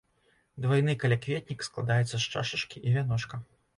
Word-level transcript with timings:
Двайны 0.65 0.95
калякветнік 1.03 1.65
складаецца 1.69 2.11
з 2.17 2.23
чашачкі 2.33 2.83
і 2.87 2.95
вяночка. 2.97 3.35